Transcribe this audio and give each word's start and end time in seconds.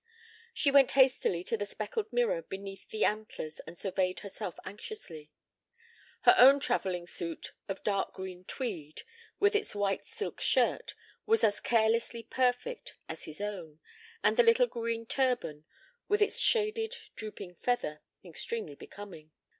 She 0.51 0.71
went 0.71 0.93
hastily 0.97 1.43
to 1.43 1.55
the 1.57 1.65
speckled 1.67 2.11
mirror 2.11 2.41
beneath 2.41 2.89
the 2.89 3.05
antlers 3.05 3.59
and 3.67 3.77
surveyed 3.77 4.21
herself 4.21 4.57
anxiously. 4.65 5.29
Her 6.21 6.33
own 6.39 6.59
travelling 6.59 7.05
suit 7.05 7.51
of 7.67 7.83
dark 7.83 8.11
green 8.15 8.43
tweed, 8.45 9.03
with 9.39 9.53
its 9.55 9.75
white 9.75 10.07
silk 10.07 10.41
shirt, 10.41 10.95
was 11.27 11.43
as 11.43 11.59
carelessly 11.59 12.23
perfect 12.23 12.95
as 13.07 13.25
his 13.25 13.39
own, 13.39 13.79
and 14.23 14.37
the 14.37 14.41
little 14.41 14.65
green 14.65 15.05
turban, 15.05 15.65
with 16.07 16.23
its 16.23 16.39
shaded, 16.39 16.95
drooping 17.15 17.53
feather, 17.53 18.01
extremely 18.25 18.73
becoming. 18.73 19.29